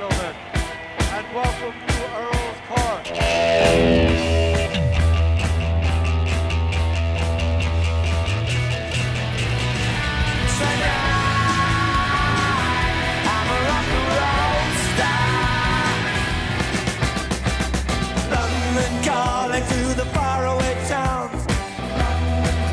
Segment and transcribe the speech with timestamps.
[0.00, 0.34] gentlemen,
[1.12, 3.06] and welcome to Earl's Park.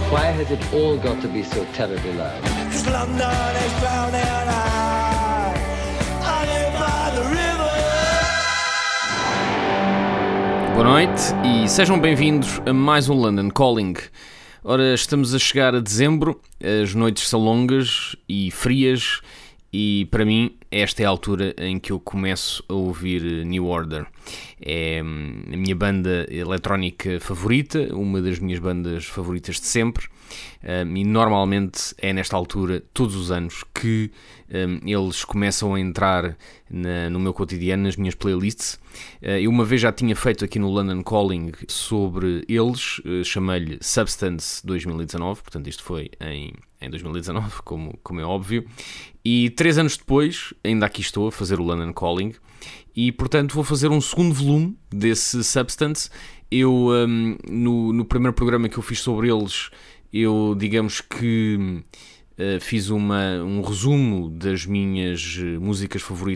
[0.09, 2.41] Why has it all got to be so terribly loud?
[2.43, 4.86] Cause London is drowning out.
[10.77, 13.95] Boa noite e sejam bem-vindos a mais um London Calling.
[14.63, 19.21] Ora, estamos a chegar a dezembro, as noites são longas e frias
[19.73, 24.05] e para mim esta é a altura em que eu começo a ouvir New Order.
[24.59, 30.07] É hum, a minha banda eletrónica favorita, uma das minhas bandas favoritas de sempre
[30.63, 34.11] um, e normalmente é nesta altura, todos os anos, que
[34.49, 36.37] um, eles começam a entrar
[36.69, 38.79] na- no meu cotidiano, nas minhas playlists.
[39.21, 43.77] Uh, eu uma vez já tinha feito aqui no London Calling sobre eles, uh, chamei-lhe
[43.81, 48.65] Substance 2019, portanto isto foi em, em 2019, como, como é óbvio.
[49.23, 52.33] E três anos depois, ainda aqui estou a fazer o London Calling
[52.95, 56.09] e portanto vou fazer um segundo volume desse Substance.
[56.49, 59.69] Eu, um, no, no primeiro programa que eu fiz sobre eles,
[60.11, 61.83] eu digamos que
[62.37, 66.35] uh, fiz uma, um resumo das minhas uh, músicas favoritas